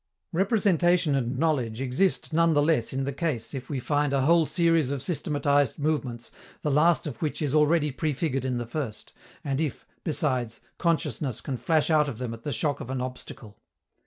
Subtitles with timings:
[0.31, 4.47] Representation and knowledge exist none the less in the case if we find a whole
[4.47, 6.31] series of systematized movements
[6.63, 11.39] the last of which is already pre figured in the first, and if, besides, consciousness
[11.39, 13.59] can flash out of them at the shock of an obstacle.